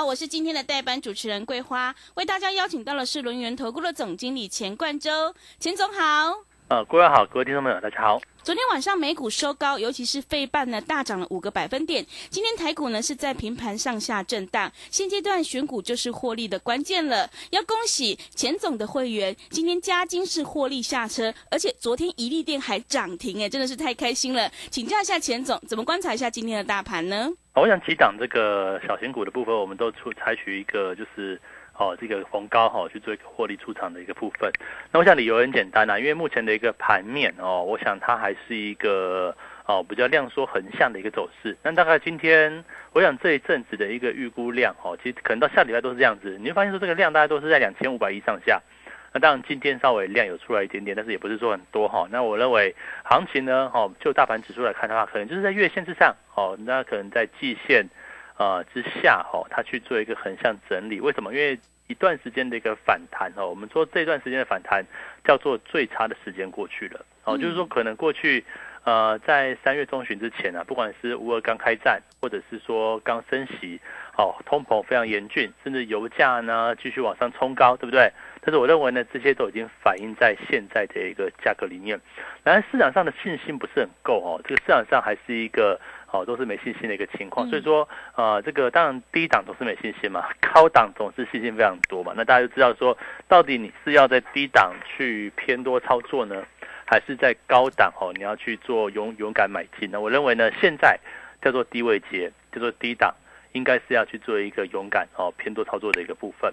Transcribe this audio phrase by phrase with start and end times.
[0.00, 6.38] 好，我是今天的代班主持人桂花，为大家邀请到的是轮源投顾的总经理钱冠洲，钱总好。
[6.68, 8.18] 呃，各位好，各位听众朋友，大家好。
[8.42, 12.06] 昨天晚上美股收高，尤其是费半呢大涨了五个百分点。
[12.30, 17.28] 今天台股呢是在平盘上下震荡，现阶段选股就是获利的关键了。
[17.50, 24.50] 要恭喜钱总的会员，今天加金是获利下车，而且昨天一利店还涨停，哎，真的是太开心了。
[24.70, 27.28] 请教一下钱总，怎么观察一下今天的大盘呢？
[27.54, 31.40] 我想起档这个小型股的部分，我们都出采取一个就是。
[31.80, 34.52] 哦，这个逢高哈去做一个获利出场的一个部分。
[34.92, 41.56] 那我想理由很简单啊，因为目前的一个盘面哦，我想它还是一个哦比较量缩横向的一个走势。
[41.62, 46.36] 那大概今天，我想这一阵子的一个预估量哦，其实可能到下礼拜都是这样子。
[46.38, 48.60] 你会发现说这个量大概都是在两千五百亿上下。
[49.12, 52.06] 那当然今天稍微量有出来一点点，但是也不是说很多哈。
[52.10, 57.86] 那我认为行情呢，哦就大盘指数来看的话，可能就是在月线之上哦，那可能在季线。
[58.36, 61.30] 啊之下哈，它去做一个横向整理，为什么？
[61.34, 64.82] 因为一段时间的一个反弹哦，我们说这段时间的反弹
[65.22, 68.42] 叫做最差的时间过去了哦，就是说可能过去
[68.84, 73.78] 呃在三月中旬之前啊，不管是乌俄刚开战，或者是说刚升息，
[74.16, 78.10] 哦通膨非常严峻，甚至油价呢继续往上冲高，对不对？
[78.42, 82.00] 但是我认为呢，这些都已经反映在现在的一个价格里面，
[82.42, 85.80] 然而市场上的信心不是很够哦，这个市场上还是一个。
[86.12, 92.12] 哦，都是没信心的一个情况，所以说，呃，这个当然低档总是没信心嘛，高档总是信心非常多嘛。
[92.16, 96.44] 那大家就知道说，到底你是要在低档去偏多操作呢，
[96.84, 100.00] 还是在高档哦你要去做勇勇敢买进呢？
[100.00, 100.98] 我认为呢，现在
[101.40, 103.14] 叫做低位接，叫做低档，
[103.52, 106.52] 应该是要去做一个勇敢哦偏多操作的一个部分。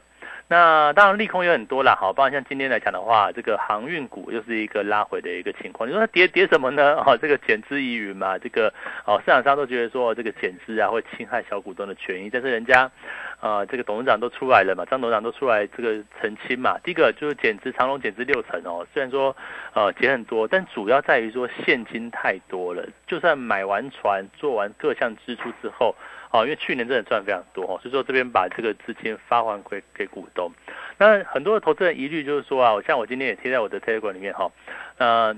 [0.50, 5.90] 那当然利空有很多啦，好，包括像今天来讲的话，这个航运股又是一个拉回的一个情况。
[5.90, 6.96] 你说它跌跌什么呢？
[7.06, 12.90] 哦，这个减资疑云嘛，这个哦市场上都觉得说这个减资啊会侵害小股东的权益，但是人家，
[13.41, 16.78] 呃，这个董事长都出来了嘛，张董事长都出来这个澄清嘛。
[16.81, 19.36] 第一个就是减资，长隆减资六成哦，虽然说
[19.74, 25.94] 呃减很多，但主要在于说现金太多了，就算买完船做完各项支出之后。
[26.32, 30.52] 哦，因为去年真的赚非常多哦，所以说这边把这个资金发还给给股东。
[30.98, 34.52] 那很多的投资人疑虑就是说啊，像我今天也贴在我的 Telegram 里面哈，
[34.98, 35.36] 呃，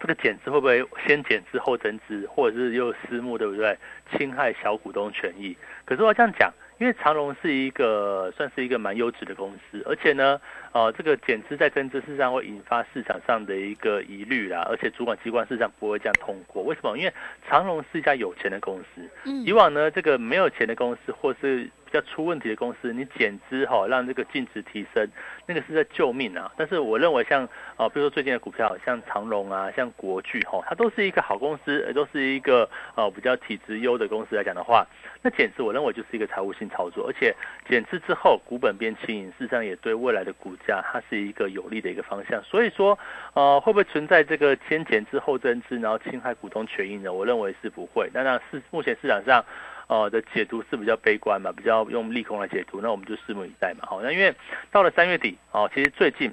[0.00, 3.78] 这个减资会不会先减资后增资，或者是又私募对不对？
[4.16, 5.56] 侵害小股东权益？
[5.84, 6.52] 可是我这样讲。
[6.78, 10.40] 因为长隆是一个算是一个蛮优质的公司，而且呢，
[10.72, 16.62] 呃，这个减资再增资，事实上会引发市场上的一个疑虑啦，而且主管机关事实上不会这样通过。
[16.62, 16.96] 为什么？
[16.98, 17.12] 因为
[17.48, 19.08] 长隆是一家有钱的公司，
[19.44, 21.70] 以往呢，这个没有钱的公司或是。
[21.92, 25.06] 比较出问题的公司，你减资哈，让这个净值提升，
[25.44, 26.50] 那个是在救命啊。
[26.56, 27.46] 但是我认为像
[27.76, 34.86] 啊，比如说最近的股票，像长荣啊，像国巨哈，它都是一个好公司，也都是一个呃比较体质优的公司来讲的话，
[35.20, 37.36] 那减资我认为就是一个财务性操作，而且
[37.68, 42.42] 减资之后股本变轻盈，事实上也对未来的股价它是一个有利的一个方向。
[42.44, 42.98] 所以说
[43.34, 47.12] 呃会不会存在这个先减资后增资，然后侵害股东权益呢？
[47.12, 48.10] 我认为是不会。
[48.14, 49.44] 那那市目前市场上。
[49.88, 53.84] 呃的解读是比较悲观嘛，比较用利空来解读，那我们就拭目以待嘛。
[53.86, 54.32] 好，那因为
[54.70, 56.32] 到了三月底，哦，其实最近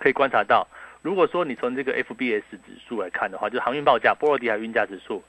[0.00, 0.66] 可以观察到，
[1.00, 5.22] 如果说你从这个 FBS 指数来看的话，就是航运报价、波罗的海运价指数，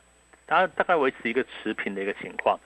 [0.47, 2.57] 它大概维持一个持平的一个情况。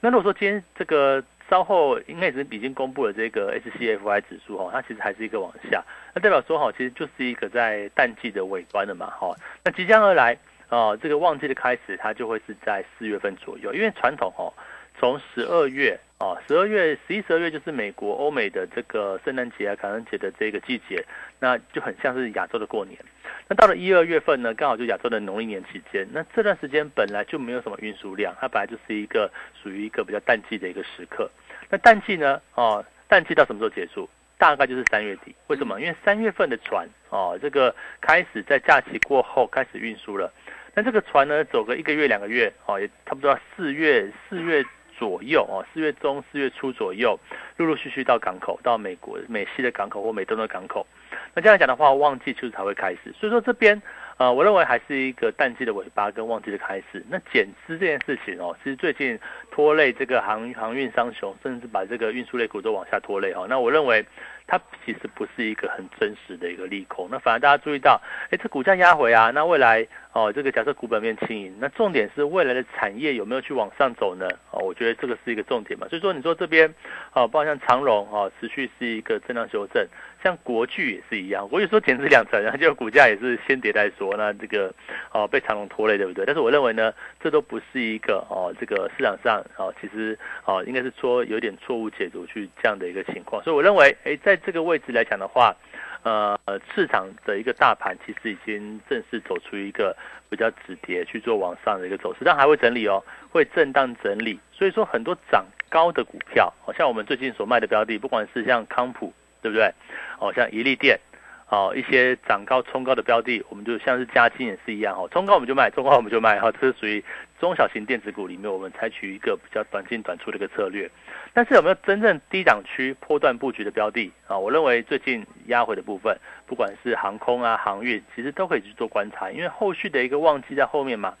[0.00, 5.82] 那如果说今天这个稍后应该是已经公布了这个 SCFI 指数哈，它其实还是一个往下，
[6.14, 9.06] 那代表说哈，其实就是一个在淡季的尾端了嘛。
[9.10, 9.34] 哈，
[9.64, 10.36] 那即将而来。
[10.68, 14.52] 哦，这个旺季的开始，它就会是在四月份左右，因为传统哦，
[14.98, 21.04] 从十二月哦，十二月、十一、十二月就是美国、欧美的这个圣诞节啊、感恩节的这个季节，
[21.38, 22.98] 那就很像是亚洲的过年。
[23.46, 29.30] 那到了一二月份呢，刚好就亚洲的农历年期间，那这段时间本来就没有什么运输量，它本来就是一个
[29.62, 31.30] 属于一个比较淡季的一个时刻。
[31.68, 34.08] 那淡季呢，哦，淡季到什么时候结束？
[34.38, 35.34] 大概就是三月底。
[35.46, 35.80] 为什么？
[35.80, 40.30] 因为三月份的船哦，这个开始在假期过后开始运输了。
[40.74, 44.62] 那这个船呢，走个一个月两个月，哦，也差不多四月四月
[44.98, 47.18] 左右哦，四月中四月初左右，
[47.56, 50.86] 陆陆续续到港口，到美国美西的港口或美东的港口。
[51.34, 53.14] 那这样讲的话，旺季就是才会开始。
[53.18, 53.80] 所以说这边，
[54.18, 57.04] 呃，我认为还是一个淡季的尾巴跟旺季的开始。
[57.10, 59.18] 那减资这件事情哦，其实最近
[59.50, 63.46] 拖累这个航航运商雄，甚至把这个运输类股都往下拖累哦。
[63.48, 64.04] 那我认为。
[64.48, 74.28] 它其实不是一个很真实的一个利空，那反而大家注意到，哎，这股价压回啊，那未来哦，这个假设股本面轻盈，那重点是未来的产业有没有去往上走呢？
[74.52, 75.88] 哦，我觉得这个是一个重点嘛。
[75.88, 76.72] 所以说，你说这边，
[77.12, 79.84] 哦，包括像长荣哦，持续是一个增量修正。
[80.22, 84.72] 像国巨也是一样，国巨说减资两成，然后就股价也是先跌再说，那这个
[85.12, 86.26] 哦被长龙拖累，对不对？
[86.26, 95.56] 但是我认为呢，这都不是一个哦这个市场上哦其实哦应该是说有点错误解读去这样的一个情况，所以我认为哎在这个位置来讲的话，
[96.02, 96.38] 呃
[96.74, 99.96] 市场的一个大盘其实已经正式走出一个
[100.28, 109.12] 比较止跌去做往上的一个走势，但还会整理哦，会震荡整理，所以说很多涨高的股票，好像我们最近所卖的标的，不管是像康普。
[109.42, 109.70] 对不对？
[110.18, 110.98] 哦，像一利电，
[111.48, 117.04] 哦，一些涨高冲高的标的，我们就像是加金也是一样，哦，冲高我们就卖，冲高我们就卖，哈，这是属于
[117.38, 120.90] 中小型电子股里面，我们采取一个比较短进短出的一个策略。
[121.32, 124.36] 但是有没有真正低档区波段布局的标的啊？
[124.36, 131.14] 我认为最近压回的部分，不管是航空啊、航运，其实都可以去做观察，因为后续的一个旺季在后面嘛，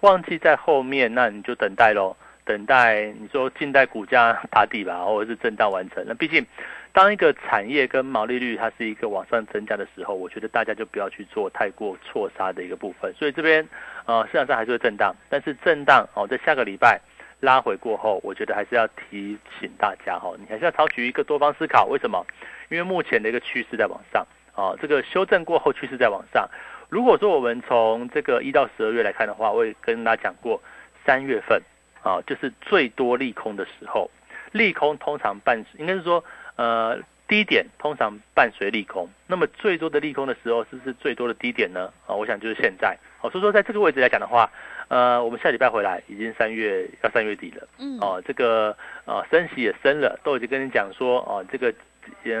[0.00, 2.14] 旺季在后面，那你就等待喽，
[2.50, 6.04] 等待你说近代股价打底吧， 或者是震荡完成。
[6.06, 6.44] 那毕竟。
[6.92, 13.14] 当一个产业跟毛利率它是一个往上增加的时候，我觉得大家就不要去做太过错杀的一个部分。
[13.14, 13.64] 所以这边，
[14.06, 17.00] 呃，市场上还是会震荡，但是震荡哦，在下个礼拜
[17.38, 21.86] 拉回过后，我觉得还是要提醒大家哈，你还是要采取一个多方思考。
[21.86, 22.26] 为什么？
[22.70, 24.26] 因为目前的一个趋势在往上
[24.56, 26.50] 啊，这个修正过后趋势在往上。
[26.88, 30.60] 如果说我们从这个一到十二月来看的话，我也跟大家讲过，
[31.06, 31.62] 三月份
[32.02, 34.10] 啊，就是最多利空的时候，
[34.52, 36.24] 利空通常伴应该是说。
[36.56, 41.90] 呃，低点通常伴随利空，那么最多的利空的时候，是不是最多的低点呢？
[42.06, 42.98] 啊，我想就是现在。
[43.18, 44.50] 好，所以说在这个位置来讲的话，
[44.88, 48.76] 呃，我们下礼拜回来已经三月要三月底了，嗯，哦，这个
[49.06, 51.72] 呃升息也升了，都已经跟你讲说，哦，这个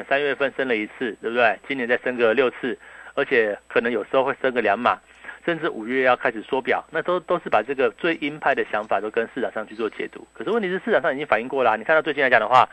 [0.06, 1.58] 三月份升了一次，对不对？
[1.66, 2.78] 今年再升个六次，
[3.14, 5.00] 而且可能有时候会升个两码，
[5.44, 10.26] 甚至五月要开始缩表，那都都是把这个最鹰派的想法都跟市场上去做解读。
[10.32, 12.68] 可是问题是市场上已经反映过了，你看到最近来讲的话。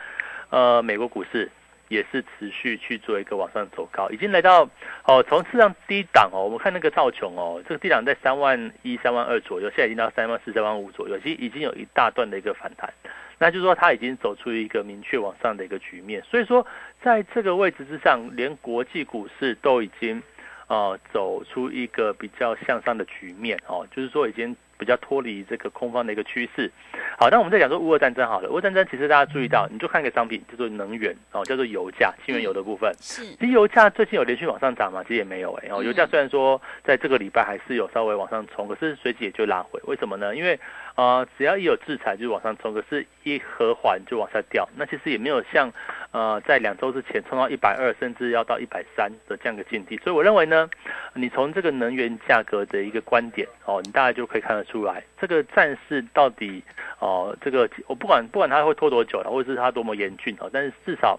[0.50, 1.50] 呃，美国股市
[1.88, 4.66] 也是持续去做一个往上走高，已经来到
[5.04, 12.90] 哦，从市场低档哦，我们看那个道琼哦，这个低档在三万一、三万二左右，现在已经到三万四、三万五左右，其实已经有一大段的一个反弹，
[13.38, 16.66] 那就是说它已经走出一个明确往上的一个局面，所以说
[17.02, 20.22] 在这个位置之上，连国际股市都已经
[20.68, 24.56] 呃走出一个比较向上的局面哦，就是说已经。
[24.78, 26.70] 比较脱离这个空方的一个趋势。
[27.18, 32.94] 好，那我们在讲说乌俄战争好了，乌俄战争其实大家注意到，你就看一个商品叫做能源哦，叫做油价，新原油的部分。
[33.00, 35.02] 是，其实油价最近有连续往上涨吗？
[35.02, 35.68] 其实也没有哎。
[35.68, 39.80] 哦，油价虽然说在这个礼拜还是有稍微往上冲，可是随即也就拉回。
[39.82, 40.36] 为什么呢？
[40.36, 40.56] 因为
[40.98, 44.68] 呃，只要一有制裁就往上冲，可是一和缓就往下掉。
[44.76, 45.72] 那其实也没有像
[46.10, 49.96] 呃在两周之前冲到一百二，甚至要到一百三的这样一个境地。
[49.98, 50.68] 所以我认为呢，
[51.14, 54.64] 你从这个能源价格的一个观点哦，你大概就可以看得。
[54.68, 56.62] 出来，这个战事到底
[56.98, 61.18] 哦，这个我不管不管它会拖多久了，或者是它多么严峻啊，但是至少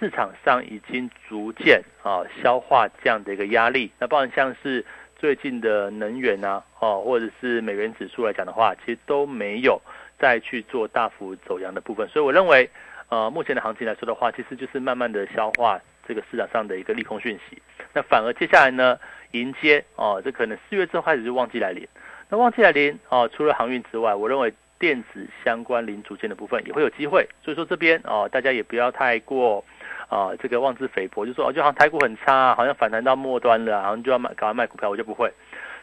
[0.00, 3.92] 市场上已经逐渐啊消化这样的一个压力。
[4.00, 4.84] 那包含像是
[5.22, 9.80] 最近的能源啊，哦，或者是美元指数来讲的话，其实都没有
[10.18, 12.08] 再去做大幅走阳的部分。
[12.08, 12.68] 所以我认为，
[13.08, 17.62] 呃，目前的行情来说的话，其实就是慢慢的消化这个市场上的一个利空讯息。
[17.94, 18.98] 那反而接下来呢，
[19.30, 21.86] 迎接哦，这可能四月之后开始就旺季来临。
[22.28, 27.24] 那旺季来临哦，除了航运之外，我认为电子相关零组件的部分也会有机会。
[27.44, 29.64] 所以说这边哦，大家也不要太过
[30.08, 35.32] 啊，这个妄自菲薄，就说哦，就好像台股很差，好像反弹到末端了，好像就要卖，赶快卖股票，我就不会。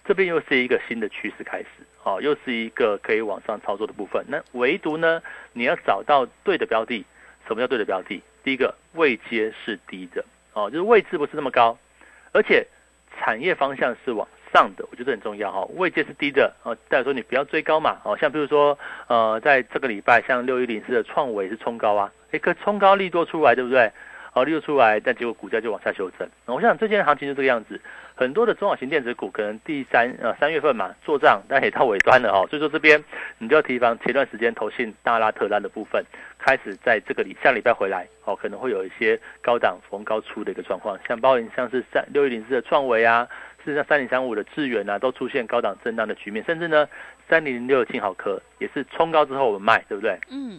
[0.05, 1.67] 这边又是一个新的趋势开始，
[2.03, 4.25] 哦，又是一个可以往上操作的部分。
[4.27, 5.21] 那唯独呢，
[5.53, 7.05] 你要找到对的标的。
[7.47, 8.21] 什么叫对的标的？
[8.43, 10.23] 第一个位阶是低的，
[10.53, 11.77] 哦，就是位置不是那么高，
[12.31, 12.65] 而且
[13.19, 14.27] 产业方向是往。
[14.51, 23.91] 上的我觉得很重要哈，位阶是低的哦，代表说你不要追高嘛哦，像比如说呃，在这个礼拜像六一零四的创维是冲高啊，一个冲高利多出来对不对？
[24.33, 26.29] 哦，利多出来，但结果股价就往下修正。
[26.45, 27.81] 我想最近的行情就这个样子，
[28.13, 33.03] 很多的中小型电子股可能第三呃三月份嘛做账，但也到尾端了哦，所以说这边
[33.39, 36.05] 你就要提防前段时间投信大拉特拉的部分
[36.37, 43.27] 开始在这个礼下礼拜回来哦，可能会有一些高档逢高出的一个状况，像包括像是三六一零四的创维啊。
[43.65, 46.87] 事实上，三零三五的智远啊，都出现高档震荡的局面，甚至呢，
[47.27, 50.17] 三零零六的金好科也是冲高之后我们卖，对不对？
[50.29, 50.57] 嗯。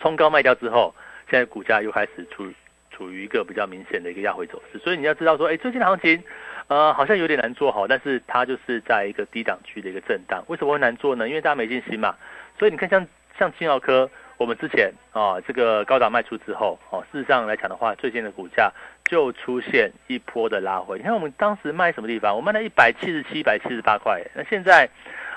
[0.00, 0.94] 冲高卖掉之后，
[1.30, 2.52] 现在股价又开始处
[2.90, 6.22] 处于一个比较明显的一个压回走势，所以你要知道说，哎，最近的行情，
[6.66, 10.42] 呃，好像有点难做好，但是它就是在一个低档区的一个震荡。
[10.48, 11.28] 为什么会难做呢？
[11.28, 12.16] 因为大家没信心嘛。
[12.58, 13.06] 所以你看，像
[13.38, 18.72] 像金奥科，我们之前啊，这个高档卖出之后，哦，事实上来讲的话，最近的股价
[19.04, 20.98] 就出现一波的拉回。
[20.98, 22.34] 你看我们当时卖什么地方？
[22.34, 24.88] 我卖了一百七十七、一百七十八块，那现在，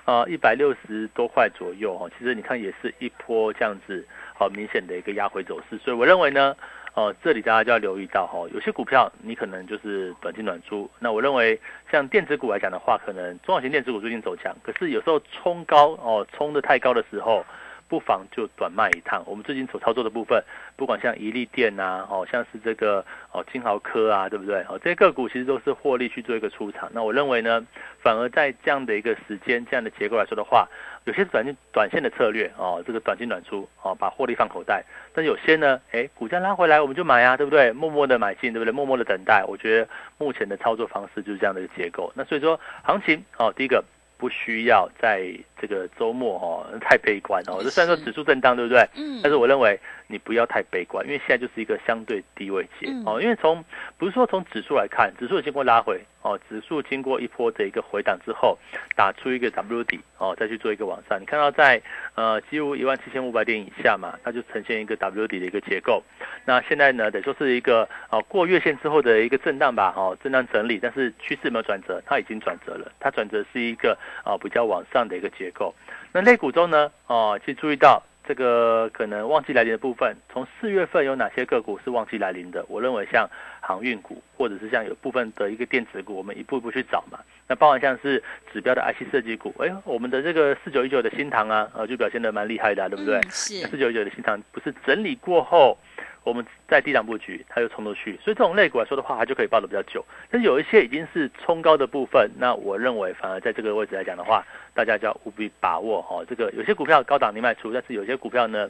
[0.05, 2.09] 呃，一百六十多块左右哦。
[2.17, 4.03] 其实你看也是一波这样子，
[4.41, 5.77] 好明显的一个压回走势。
[5.77, 6.55] 所以我认为呢。
[6.93, 10.91] 哦，这里大家就要留意到哈，有些股票你可能就是短进短出。
[10.99, 11.57] 那我认为
[11.89, 17.45] 像电子股来讲的话，可能中小型电子股最近走强，可是有时候冲高哦，冲的太高的时候。
[17.91, 19.21] 不妨就短卖一趟。
[19.25, 20.41] 我们最近所操作的部分，
[20.77, 24.61] 不管像宜利电呐，哦，像是这个哦金豪科啊，对不对？
[24.69, 26.89] 哦，这些个股其实都是获利去做一个出场。
[26.93, 27.61] 那我认为呢，
[27.99, 30.69] 反而在这样的一个时间、这样的结构来说的话，
[31.03, 34.85] 有些短线短线的策略哦，这个短进短出哦，把获利放口袋。
[35.13, 37.73] 但有些呢，哎，股价拉回来我们就买啊，对不对？
[37.73, 38.71] 默默的买进，对不对？
[38.71, 39.43] 默默的等待。
[39.45, 42.09] 我觉得目前的操作方式就是这样的一个结构。
[42.15, 43.83] 那所以说，行情哦，第一个。
[44.21, 48.87] 不需要在这个周末哦太悲观哦，这虽然说指数震荡，对不对？
[48.93, 49.19] 嗯。
[49.23, 49.79] 但是我认为
[50.11, 53.21] 你不要太悲观，因为现在就是一个相对低位阶哦。
[53.21, 53.63] 因为从
[53.97, 58.57] 不是说从指数来看，指数经过拉回哦，指数经过一波的一个回档之后，
[58.95, 61.19] 打出一个 W 底哦，再去做一个往上。
[61.19, 61.81] 你看到在
[62.15, 66.03] 呃几乎一万七千五百点以下嘛，它就呈现一个 W 底的一个结构。
[66.45, 72.01] 那现在呢，等于说是一个哦过月线之后的一个震荡吧，哦震荡整理，但是趋势有没有转折？
[72.05, 73.97] 它已经转折了，它转折是一个。
[74.23, 75.73] 啊，比较往上的一个结构。
[76.11, 80.15] 那类股中呢，哦，去注意到这个可能旺季来临的部分。
[80.31, 82.63] 从四月份有哪些个股是旺季来临的？
[82.69, 87.19] 我认为像航运股，或者是像有部分的一个电子股，我们一步一步去找嘛。
[87.47, 93.21] 那包含像是指标的 IC 设计股，哎，我们的这个四九一九的新塘啊，呃，就表现的蛮厉害的，对不对？
[93.29, 95.77] 是四九一九的新塘，不是整理过后。
[96.23, 100.05] 我们在低档布局，它又冲出去，所以这种类股来说的话，它就可以抱得比较久。
[100.29, 104.45] 但是有一些已经是冲高的部分，那我认为反而在这个位置来讲的话，
[104.75, 106.23] 大家就要务必把握哈。
[106.29, 108.69] 这个有些股票高档你卖出，但是有些股票呢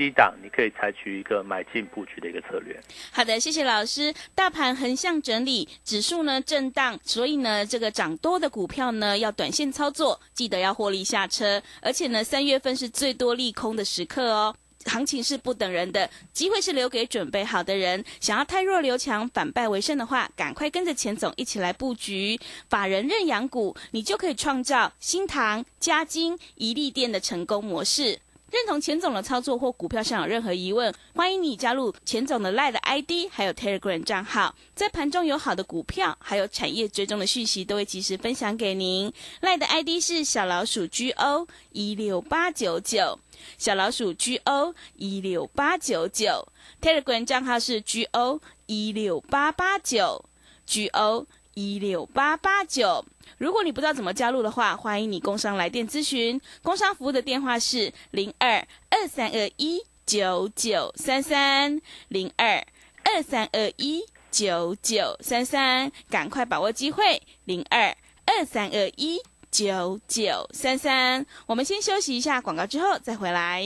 [0.00, 2.74] 低档你可以采取一个买进布局的一个策略。
[3.12, 4.14] 好的，谢谢老师。
[4.34, 11.62] 大盘横向整理，指数呢震荡，所以呢这个涨多的股票呢要短线操作，记得要获利下车。
[11.82, 14.56] 而且呢三月份是最多利空的时刻哦。
[14.86, 18.02] 行情是不等人的，机会是留给准备好的人。
[18.20, 22.40] 想要太弱留强、反败为胜的话，赶快跟着钱总一起来布局
[22.70, 28.18] 法人认养股，你就可以创造新塘、嘉金、宜利店的成功模式。
[28.50, 39.12] 认同钱总的操作或股票上有任何疑问，欢迎你加入钱总的 Line ID，还有 Telegram 账号，在盘中有好的股票，还有产业追踪的讯息，都会及时分享给您。
[39.40, 43.18] Line 的 ID 是小老鼠 GO 一六八九九，
[43.56, 46.48] 小老鼠 GO 一六八九九
[46.82, 50.24] ，Telegram 账号是 GO 一六八八九
[50.66, 51.26] ，GO
[51.60, 53.04] 一六八八九。
[53.36, 56.40] 如果你不知道怎么加入的话，欢迎你工商来电咨询。
[56.62, 62.64] 工商服务的电话是零二二三二一九九三三零二
[63.04, 67.22] 二三二一九九三三，赶快把握机会。
[67.44, 73.64] 零二二三二一九九三三，我们先休息一下广告，之后再回来。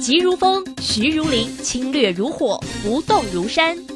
[0.00, 3.95] 急如风，徐如林，侵略如火，不动如山。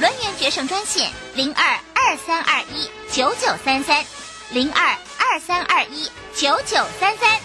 [0.00, 4.02] 轮圆决胜专线零二二三二一九九三三
[4.50, 7.38] 零二二三二一九九三三。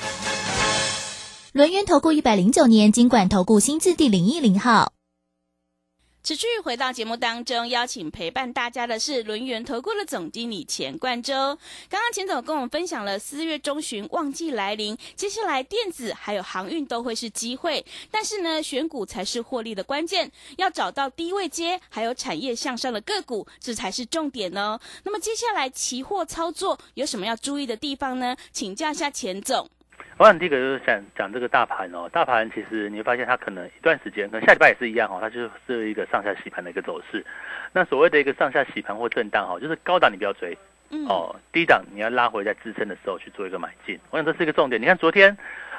[1.51, 4.94] 轮圆投顾一百零九年金管投顾新字第零一零号。
[6.25, 11.31] 持续回到节目当中，邀请陪伴大家的是轮源投顾的总经理钱冠洲。
[11.87, 24.79] 刚刚钱总跟我们分享了四月中旬旺季来临，接下来电子还有航运都会是机会，但是呢，选股才是获利的关键，要找到低位接还有产业向上的个股，这才是重点哦。
[25.03, 28.35] 那么接下来期货操作有什么要注意的地方呢？
[28.51, 29.69] 请教一下钱总。
[30.17, 37.25] 我想第一个就是想讲这个大盘哦，大盘其实你会发现它可能一段时间，可能下礼拜也是一样哦，它就是一个上下洗盘的一个走势。
[37.73, 40.57] 那所谓的一个上下洗盘或震荡哦，就是高档你不要追，
[41.09, 43.99] 哦，低档你要拉回在支撑的时候去做一个买进。
[44.09, 44.81] 我想这是一个重点。
[44.81, 45.37] 你看昨天。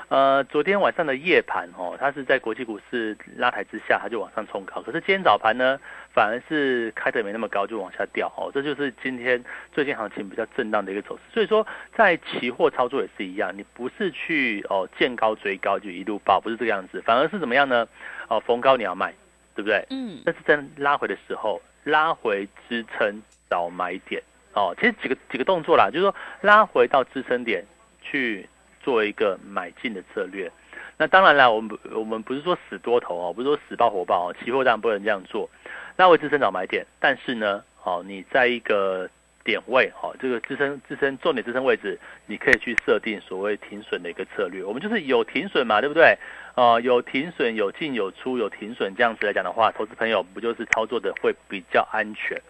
[0.08, 4.80] 呃，昨天晚上的夜盘哦，它是在国际股市拉抬之下，它就往上冲高。
[4.80, 5.80] 可是今天早盘呢，
[6.14, 8.48] 反而是开的没那么高，就往下掉哦。
[8.54, 11.22] 这就是今天最近行情比较震荡的一个走势。
[11.34, 17.88] 所以说，在期货操作也是一样，你不是去哦见高追高就一路爆，不是这个样子，反而是怎么样呢？
[18.28, 19.12] 哦，逢高你要卖，
[19.56, 19.84] 对不对？
[19.90, 20.20] 嗯。
[20.24, 23.20] 但是在拉回的时候，拉回支撑
[23.50, 24.22] 找买点
[24.56, 24.74] 哦。
[24.80, 27.64] 其实几个几个动作啦，就是说拉回到支撑点
[28.02, 28.48] 去。
[28.86, 30.48] 做一个买进的策略，
[30.96, 35.50] 那当然啦，我们我们不是说死多头哦，不是说死爆火爆哦，期货当然不能这样做。
[35.96, 39.10] 那为支撑找买点，但是呢，哦，你在一个
[39.42, 44.62] 点位，哦，这个支撑支撑重点支撑位置，你可以去设定所谓停损的一个策略。
[44.62, 46.16] 我们就是有停损嘛，对不对？
[46.54, 52.40] 哦，有停损，有进有出，有停损这样子来讲的话，投资朋友不就是操作的会比较安全？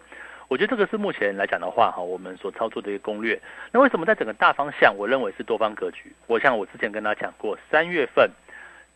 [0.47, 3.39] 我觉得这个是目前来讲的话，哈，我们所操作的一个攻略。
[3.71, 6.11] 那为什么在整个大方向，我认为是多方格局？
[6.27, 8.29] 我像我之前跟大家讲过，三月份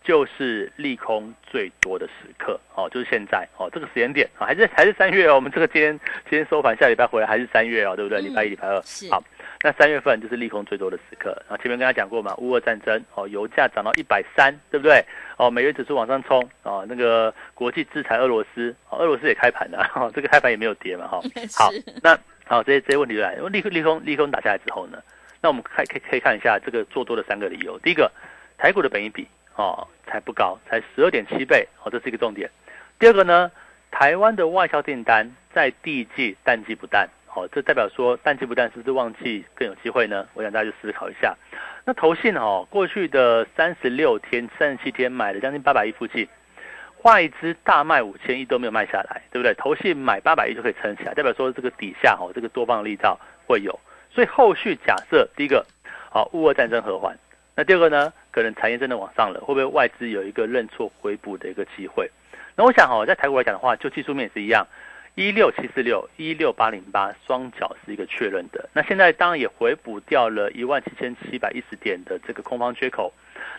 [0.03, 5.35] 就是利空最多的时刻，哦，就是现在，哦，这个时间点啊，还是还是三月哦。
[5.35, 8.21] 我们这个今天今天收盘，下礼拜回来还是三月哦，对不对？
[8.21, 9.23] 礼拜一、礼拜二，好。
[9.63, 15.03] 那三月份就是利空最多的时刻，然后前面跟他讲过嘛，乌俄战争哦，油价涨到一百三，对不对？
[15.37, 21.21] 哦，美元指数往上冲哦，那个国际制裁俄罗斯，哦，俄罗斯也开盘了，哈，这个开盘也没有跌嘛，哈。
[21.55, 21.69] 好，
[22.01, 24.97] 那好，这些这些问题就来，利空利空利空打下来之后呢，
[25.41, 27.77] 那我们看可以可以看一下这个做多的三个理由。
[27.79, 28.11] 第一个，
[28.57, 32.49] 台股的本益比哦才不高，才十二点七倍，哦，这是一个重点。
[32.97, 33.51] 第二个呢，
[33.91, 37.07] 台湾的外销订单在第一季淡季不淡。
[37.33, 40.27] 好，这代表说淡季不淡，是不是旺季更有机会呢？
[40.33, 41.33] 我想大家就思考一下。
[41.85, 46.27] 那投信哦，过去的三十六天、三十七天买了将近八百亿附近，
[47.03, 49.53] 外资大卖五千亿都没有卖下来，对不对？
[49.53, 53.79] 投信买八百亿就可以撑起来，代表说这个底下哦，这个多方力道会有。
[54.13, 55.65] 所以后续假设第一个，
[56.09, 57.17] 好，乌俄战争和缓，
[57.55, 62.11] 那第二个呢，可能产业真的往上了，会不会外资有一个认错回补的一个机会？
[62.57, 64.67] 那我想哦，在台股来讲的话，就技术面也是一样。
[65.15, 73.11] 一六七四六一六八零八双脚是一个确认的，那现在当然也回补掉了一万七千七百一十点的这个空方缺口，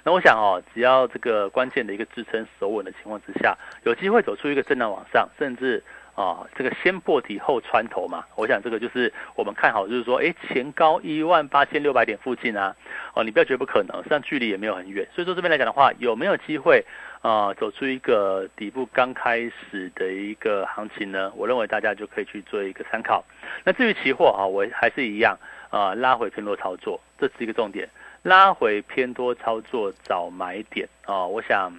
[0.03, 5.83] 那我想哦，只要这个关键的一个支撑守稳的情况之下，有机会走出一个震荡往上，甚至
[6.15, 12.75] 啊这个先破底后穿头嘛，我想这个就是我们看好，就是说哎前高一万八千六百点附近啊，
[13.15, 16.85] 哦你不要觉得不可能，实际上距离也没有很远，所以说这边来讲的话，有没有机会？
[17.23, 23.25] 啊，走出一个底部刚开始的一个行情呢，我认为大家就可以去做一个参考。
[23.63, 25.39] 那至于期货啊，我还是一样
[25.71, 27.89] 啊，拉回偏多操作，这是一个重点。
[28.25, 31.73] 拉回偏多操作找买点啊，我想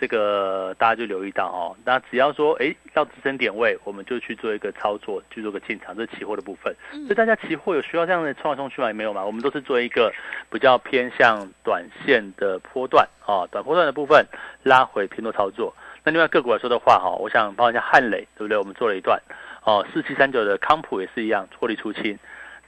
[0.00, 1.76] 这个大家就留意到哦。
[1.84, 6.74] 那只要说哎到支撑点位，我们就去做一个操作，去做个进场，这是期货的部分。
[6.90, 8.92] 所以大家期货有需要这样的冲来冲去吗？
[8.92, 9.24] 没有嘛？
[9.24, 10.12] 我们都是做一个
[10.50, 14.24] 比较偏向短线的波段啊，短波段的部分
[14.62, 15.74] 拉回偏多操作。
[16.04, 18.56] 那另外个股来说的话哈，我想帮一下汉磊，对不对？
[18.56, 19.20] 我们做了一段
[19.64, 22.18] 哦，四七三九的康普也是一样，获利出清。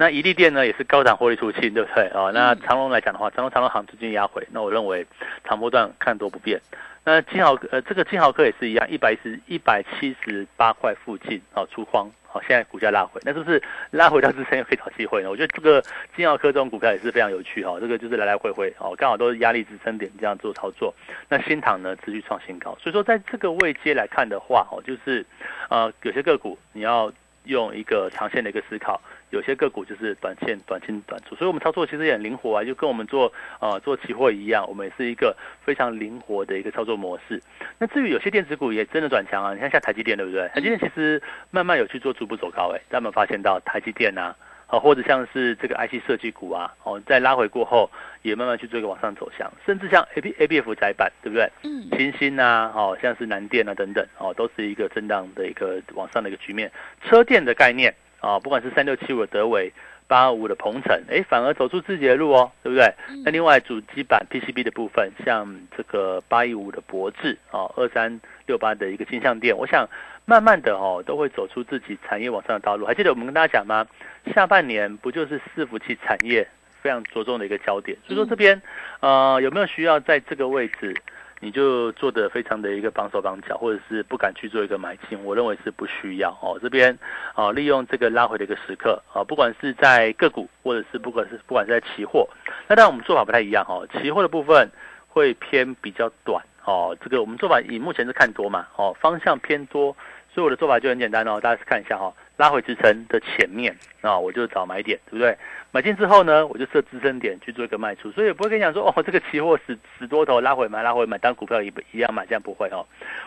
[0.00, 2.30] 那一利店呢，也是高档获利出清，对不对啊？
[2.32, 5.06] 那长隆来讲的话，长隆长隆行资金压回，那我认为
[5.44, 6.58] 长波段看多不变。
[7.04, 15.28] 那金豪呃，这个金豪科也是一样，一百十一百七十八块附近啊出荒，好，现在股价拉回，那是不是拉回到支撑又可以找机会呢？
[15.28, 15.84] 我觉得这个
[16.16, 20.94] 金豪科这种股票也是非常有趣哈，这个就是来来回回哦，刚好都是压力支撑点这样做操作。
[21.28, 25.26] 那新塘呢持续创新高，所以说在这个位阶来看的话，哦，就是
[25.68, 27.12] 呃有些个股你要
[27.44, 28.98] 用一个长线的一个思考。
[29.30, 37.40] 有些个股就是短线、短进、短出，所以我们操作其实也很灵活啊，就跟我们做呃做期货一样，我们也是一个非常灵活的一个操作模式。
[37.78, 40.48] 那至于有些电子股也真的转强啊，你看像台积电对不对？
[40.48, 44.34] 台积电其实慢慢有去做逐步走高，哎，大家有发现到台积电啊，
[44.66, 47.88] 啊或者像是这个 IC 设计股啊，哦在拉回过后
[48.22, 51.48] 也慢慢去做一个往上走向，甚至像 A B A B F 窄板对不对？
[51.62, 56.70] 嗯，新兴啊，哦像是南电啊等等，哦都是一个震荡的一个往上的一个局面。
[57.04, 57.94] 车电的概念。
[58.20, 59.72] 啊，不管是三六七五的德伟，
[60.06, 62.92] 八二五的鹏程，哎，反而走出自己的路哦，对不对？
[63.24, 69.88] 那另外主机板 PCB 的部分，像这个八一五的博智啊，二三六八的一个金相店，我想
[70.26, 72.87] 慢慢的哦，都会走出自己产业往上的道路。
[72.87, 73.87] 还记得我们跟大家讲吗？
[74.35, 76.46] 下半年不就是伺服器产业
[76.83, 77.96] 非常着重的一个焦点？
[78.06, 78.61] 所以说这边
[79.00, 80.94] 呃有没有需要在这个位置？
[81.42, 86.59] 你就做的非常的一个绑手绑脚，或者是不敢去做一个买进，我认为是不需要哦。
[86.62, 86.96] 这边
[87.35, 92.29] 啊，利用这个拉回的一个时刻啊，不管是在个股，或者是不管是不管是在期货，
[92.68, 93.88] 那当然我们做法不太一样哦。
[93.94, 94.70] 期货的部分
[95.09, 99.96] 会偏比较短哦，这个我们做法以目前是看多嘛哦，方向偏多，
[100.35, 102.12] 所以我的做法就很简单哦，大家看一下哈。
[102.40, 105.37] 拉回支撑的前面啊，我就找买点，对不对？
[105.72, 112.81] 买进之后呢，我就设支撑点去做一个卖出，所以也不会跟你讲说哦，这个期货十十多头拉回买，拉回买，当股票一一样买，这样不会哦。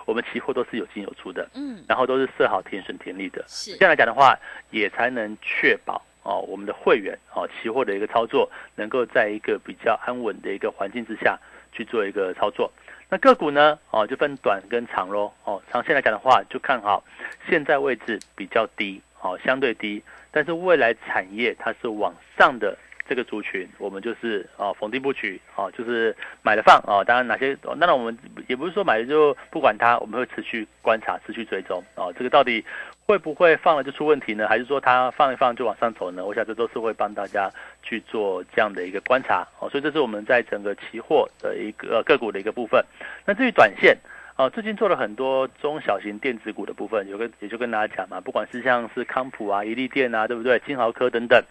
[0.06, 4.36] 我们期货都是有进有出的，嗯，然后都是设好停损停利的，是这样来讲的话，
[4.72, 11.38] 也才能确保哦，我们的会员哦，期货的一个操作能够在一个比较安稳的一个环境之下
[11.72, 12.72] 去做一个操作。
[13.14, 13.78] 那个股呢？
[13.92, 15.32] 哦，就分短跟长喽。
[15.44, 17.04] 哦，长线来讲的话，就看好
[17.48, 22.76] 现在位置比较低，哦，相对低，但是未来产业它是往上的
[23.08, 32.64] 这个族群，我们就是啊逢低布局，啊，就是买了放，啊，当然哪些，当然我们也不是说买了就不管它，我们会持续观察，持续追踪，啊，这个到底。
[33.06, 34.48] 会不会放了就出问题呢？
[34.48, 36.24] 还是说它放一放就往上走呢？
[36.24, 37.52] 我想这都是会帮大家
[37.84, 39.70] 去做这样的一个观察哦。
[39.70, 42.82] 所以这是我们在整个期货的一个个股的一个部分。
[43.26, 43.98] 那至于短线
[44.44, 50.60] 哦，最近做了很多中小型电子股的部分，有个也就跟大家讲嘛，不管是像是康普啊、宜利电啊，对不对？
[50.66, 51.42] 金豪科等等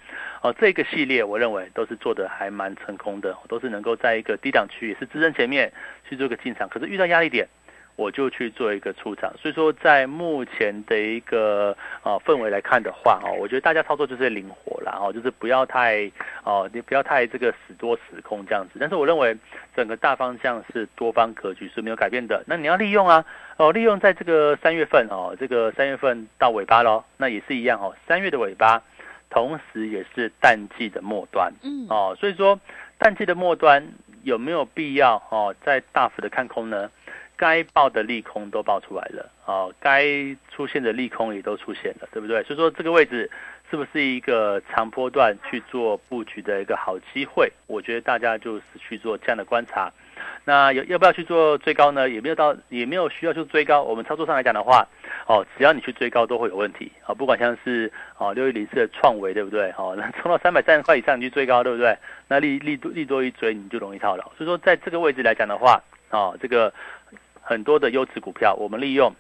[0.43, 5.73] 哦，这个系列我认为都是做的还蛮成功的，都是能够在一个低档区也是支撑前面
[6.07, 6.69] 去做个进场。
[6.69, 7.49] 可是遇到压力点。
[7.97, 16.11] 我就去做一个出场，所以说在目前的一个啊氛围来看的话，哦，我觉得大家操作就是灵活啦，哦，就是不要太
[16.43, 18.79] 哦，你不要太这个死多死空这样子。
[18.81, 19.37] 但是我认为
[19.77, 22.43] 整个大方向是多方格局是没有改变的。
[22.47, 23.25] 那你要利用啊，
[23.59, 28.83] 哦，利用在这个三月份哦，这个三月份到尾巴喽，那也是一样哦，三月的尾巴，
[29.29, 32.59] 同时也是淡季的末端，嗯，哦，所以说
[32.99, 33.87] 淡季的末端
[34.23, 36.91] 有没有必要哦，在大幅的看空呢？
[37.43, 40.07] 该报的利空都报出来了，哦，该
[40.49, 42.41] 出现的利空也都出现了，对不对？
[42.45, 43.29] 所以说这个位置
[43.69, 47.53] 是不是一个长波段去做布局的一个好机会？
[47.67, 49.93] 我觉得大家就是去做这样的观察。
[50.45, 52.09] 那要要不要去做追高呢？
[52.09, 53.83] 也没有到，也没有需要去追高。
[53.83, 54.87] 我们操作上来讲的话，
[55.27, 57.13] 哦，只要你去追高都会有问题啊。
[57.13, 59.75] 不管像是哦六一零四的创维，对不对？
[59.77, 61.99] 哦，那冲到三百三十块以上你去追高，对不对？
[62.29, 64.23] 那利利多利多一追你就容易套牢。
[64.39, 66.73] 所以说在这个位置来讲的话，哦，这个。
[67.43, 69.15] 很多的优质股票，我们利用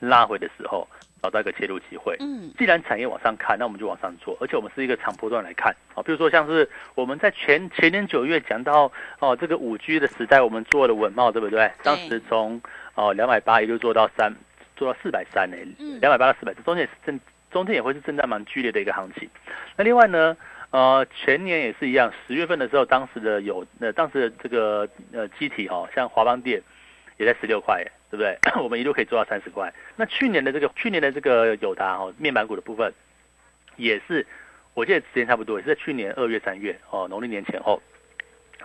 [0.00, 0.88] 拉回的时候
[1.22, 2.16] 找到一个切入机会。
[2.20, 5.74] 嗯，既然产业往上看，那我们就往上做，而且我们是一个长波段来看。
[5.94, 11.70] 啊，比如说像是我们在前前年九月讲到哦，这个五 G 的时代，我们做了稳茂，对不对？
[11.82, 12.60] 当时从
[12.94, 14.32] 哦两百八一路做到三，
[14.76, 15.56] 做到四百三呢。
[15.78, 19.28] 嗯，两百八到四百，这中间是震，中间也会是震荡蛮剧烈的一个行情。
[19.76, 20.36] 那另外呢，
[20.70, 26.62] 呃，前年也是一样，十月份的时候，当时的有呃，当时的这个呃机体哈，像华邦电。
[27.16, 28.36] 也在十六块，对不对？
[28.62, 29.72] 我们一路可以做到三十块。
[29.96, 32.92] 那去年的这个去年的这个友达哦，面板股的部分，
[33.76, 34.26] 也是
[34.74, 37.80] 我记得时间差不多，也是在去年二月三月哦，农历年前后，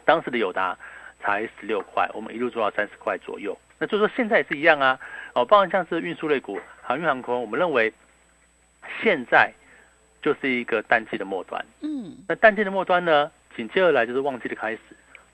[0.05, 0.77] 当时的友达
[1.21, 3.57] 才十六块，我们一路做到三十块左右。
[3.77, 4.99] 那就说现在也是一样啊，
[5.33, 7.93] 哦，包含像是运输类股、航运航空，我们认为
[9.01, 9.51] 现在
[10.21, 11.63] 就是一个淡季的末端。
[11.81, 14.79] 嗯，那淡季的末端呢，紧接而来就是旺季的开始。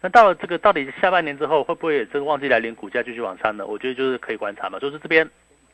[0.05, 3.65] 那到了这个到底下半年之后，会不会这个旺季来临，股价继续往上呢？
[3.65, 4.77] 我觉得就是可以观察嘛。
[4.77, 5.27] 就是这边，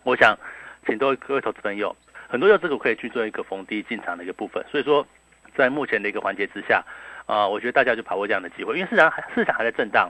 [0.04, 0.39] 我想
[0.86, 1.94] 请各位各位投资朋友，
[2.30, 4.63] 很多有资股可以去做一个逢低进场的一个部分。
[4.72, 5.06] 所以说，
[5.54, 6.82] 在目前的一个环节之下，
[7.26, 10.10] 啊，我觉得大家就把握这样的机会，因为市场还市场还在震荡，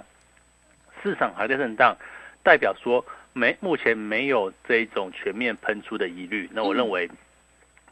[1.01, 1.97] 市场还在震荡，
[2.43, 3.03] 代表说
[3.33, 6.47] 没目前没有这一种全面喷出的疑虑。
[6.53, 7.09] 那我认为。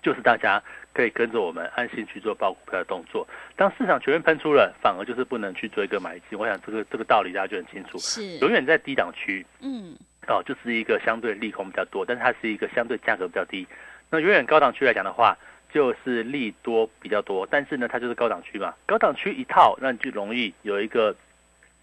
[0.01, 0.61] 就是大家
[0.93, 3.27] 可以跟着我们安心去做爆股票的动作。
[3.55, 6.37] 当市场全面喷出了，反而就是不能去做一个买进。
[6.39, 7.97] 我想这个这个道理大家就很清楚。
[7.97, 9.95] 是永远在低档区，嗯，
[10.27, 13.67] 哦，就是一个相对利空比较多，但是它是一个相对价格比较低。
[14.09, 15.37] 那永远高档区来讲的话，
[15.71, 18.73] 就是利多比较多，但是呢，它就是高档区嘛。
[18.85, 21.15] 高档区一套，那你就容易有一个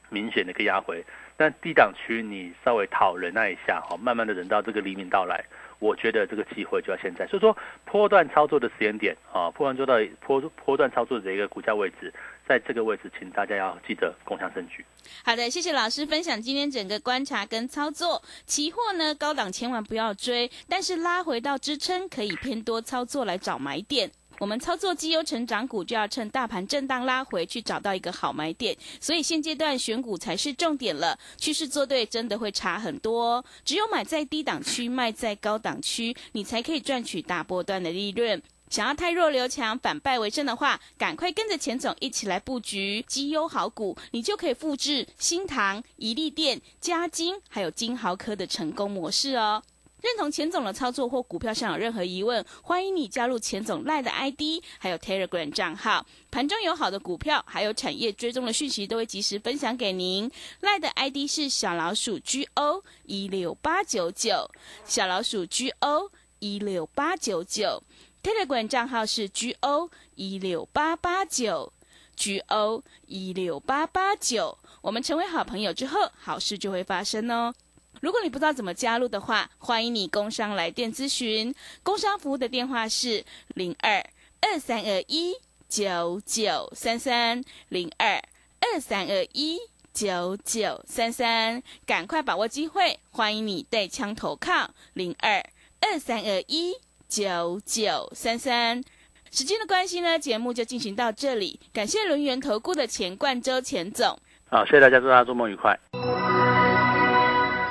[0.09, 1.05] 明显的一个压回。
[1.37, 5.44] 但低档区你稍微套忍耐一下，哈，慢慢的忍到这个黎明到来。
[5.78, 12.12] 我觉得这个机会就要现在，所以说波段操作的时间点啊，波段做到波波段操作的一个股价位置，
[12.48, 14.84] 在这个位置，请大家要记得共享证据。
[15.24, 18.22] 好的，谢谢老师分享今天整个观察跟操作。
[18.44, 24.10] 期货呢，高档千万不要追，但是拉回到支撑可以偏多操作来找买点。
[24.38, 28.77] 我们操作绩优成长股，就要趁大盘震荡拉回去找到一个好买点。
[29.01, 33.44] 所以现阶段选股才是重点了，趋势做对真的会差很多。
[33.64, 38.42] 只有买在低档区，卖在高档区，你才可以赚取大波段的利润。
[38.68, 49.62] 想要太弱留强，反败为胜的话，赶快跟着钱总一起来布局绩优好股，你就可以复制新唐、宜利店、嘉金还有金豪科的成功模式哦。
[50.02, 56.06] 认同钱总的操作或股票上有任何疑问，欢迎你加入钱总赖的 ID，还有 Telegram 账号。
[56.30, 60.30] 盘中有好的股票，还有产业追踪的讯息，都会及时分享给您。
[60.61, 64.50] 赖的 ID 是小老鼠 GO 一六八九九，
[64.85, 67.82] 小老鼠 GO 一六八九九。
[68.22, 71.72] Telegram 账号是 GO 一六八八九
[72.16, 74.59] ，GO 一六八八九。
[74.82, 77.54] 我们成为好朋友之后，好事就会发生哦。
[78.00, 81.54] 如果你不知道怎么加入的话，欢迎你工商来电咨询。
[81.82, 84.04] 工商服务的电话是零二
[84.40, 85.35] 二三二一
[85.68, 88.22] 九九三三零二
[88.61, 89.59] 二三二一
[89.92, 91.62] 九九三三。
[91.85, 95.44] 赶快把握机会，欢迎你带枪投靠零二
[95.80, 96.74] 二三二一。
[97.09, 98.82] 九九三三，
[99.30, 101.61] 时间的关系呢，节目就进行到这里。
[101.72, 104.18] 感谢轮圆投顾的钱冠周钱总，
[104.50, 105.78] 好，谢谢大家，祝大家周末愉快。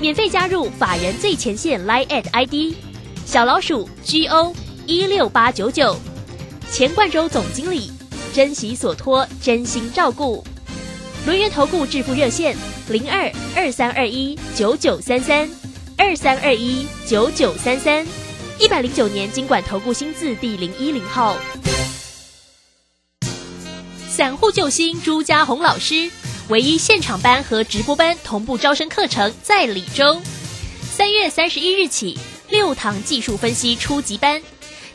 [0.00, 2.74] 免费加入法人最前线 Line at ID
[3.26, 4.54] 小老鼠 GO
[4.86, 5.94] 一六八九九，
[6.72, 7.92] 钱冠洲总经理，
[8.32, 10.42] 珍惜所托，真心照顾。
[11.26, 12.56] 轮源投顾致富热线
[12.88, 15.48] 零二二三二一九九三三
[15.98, 18.04] 二三二一九九三三，
[18.58, 21.36] 一百零九年经管投顾新字第零一零号。
[24.08, 26.10] 散户救星朱家红老师，
[26.50, 30.20] 唯一现场班和直播班同步招生课程在李州。
[30.92, 34.42] 三月三十一日起，六堂技术分析初级班，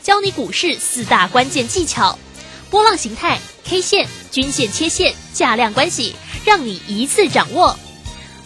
[0.02, 2.18] 教你股市四大关键技巧：
[2.68, 6.14] 波浪形态、K 线、均线、切线、价量关系，
[6.44, 7.78] 让你一次掌握。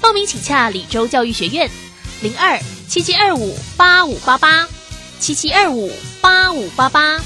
[0.01, 1.69] 报名请洽李州教育学院，
[2.23, 4.69] 零二七七二五八五八八，
[5.19, 7.21] 七七二五八五八八。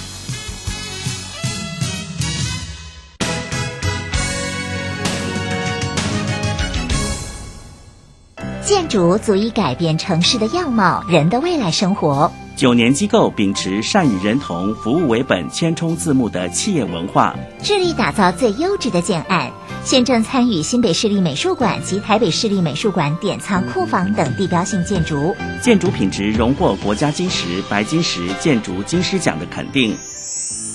[8.65, 12.33] 建筑足以改变城市的样貌，人的未来生活。
[12.57, 19.53] 九年机构秉持善与人同、服务为本、千冲字幕的企业文化，致力打造最优质的建案。
[19.85, 29.95] 现正参与新北市立美术馆及台北市立美术馆典藏库房等地标性建筑，建筑品质荣获国家金石、白金石建筑金狮奖的肯定，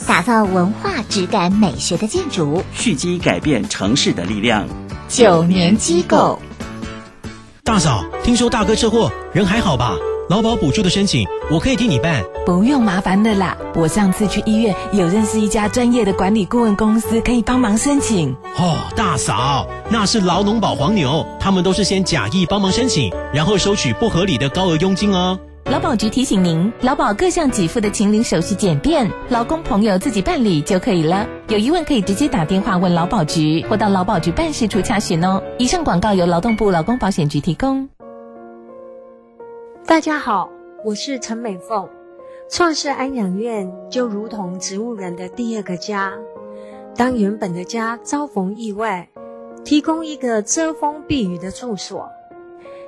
[0.08, 2.64] 打造文化质感美学的建筑。
[2.76, 4.68] 蓄积改变城市的力量。
[5.08, 6.40] 九年机构。
[7.70, 9.96] 大嫂，听说大哥车祸，人还好吧？
[10.28, 12.24] 劳保补助的申请，我可以替你办。
[12.44, 18.36] 不用麻烦的啦，我上次去医院有认识一家专业的管理顾问公司，可以帮忙申请。
[18.58, 25.38] 哦，大嫂，那是劳农保黄牛，他们都是先假意帮忙申请，然后收取不合理的高额佣金哦。
[25.70, 31.28] 劳保局提醒您，劳保各项给付的请领手续简便，劳工朋友自己办理就可以了。
[31.48, 35.40] 有疑问可以直接打电话问劳保局，或到劳保局办事处查询哦。
[35.60, 37.88] 以上广告由劳动部劳工保险局提供。
[39.86, 40.50] 大家好，
[40.84, 41.88] 我是陈美凤。
[42.50, 46.14] 创世安养院就如同植物人的第二个家，
[46.96, 49.08] 当原本的家遭逢意外，
[49.64, 52.10] 提供一个遮风避雨的住所，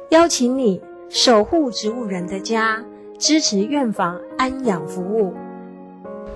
[0.10, 0.82] 邀请你。
[1.14, 2.82] 守护植物人的家，
[3.20, 5.34] 支持院房安养服务。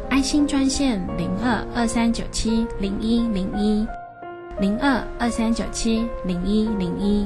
[0.09, 3.87] 安心专线零二二三九七零一零一
[4.59, 7.25] 零二二三九七零一零一。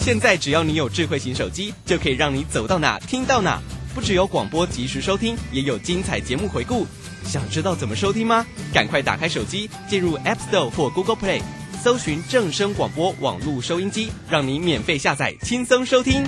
[0.00, 3.60] 现在只要你有智慧型手机，就可以让你走到哪听到哪，
[3.94, 6.86] 不只有广播及时收听，也有精彩节目回顾。
[7.22, 8.46] 想知道怎么收听吗？
[8.72, 11.42] 赶快打开手机，进入 App Store 或 Google Play，
[11.84, 16.24] 搜寻正声广播网络收音机，让你免费下载，轻松收听。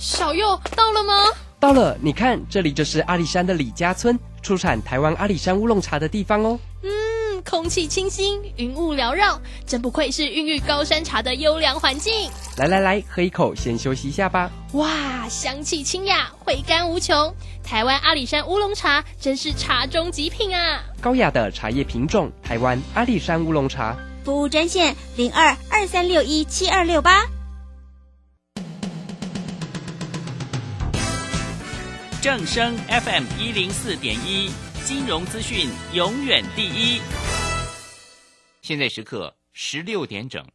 [0.00, 1.26] 小右到了吗？
[1.60, 6.58] 到了，你看，这里就是阿里山的李家村，出产台湾阿里山乌龙茶的地方哦。
[6.82, 6.90] 嗯，
[7.48, 12.30] 空气清新，云雾缭绕，真不愧是孕育高山茶的优良环境。
[12.58, 14.50] 来来来，喝一口，先休息一下吧。
[14.74, 17.34] 哇，香气清雅，回甘无穷。
[17.64, 20.82] 台湾阿里山乌龙茶真是茶中极品啊！
[21.00, 23.96] 高雅的茶叶品种，台湾阿里山乌龙茶。
[24.24, 27.24] 服务专线零二二三六一七二六八。
[32.20, 34.50] 正声 FM 一零四点一，
[34.84, 37.00] 金融资讯永远第一。
[38.68, 40.46] 现在时刻十六点整。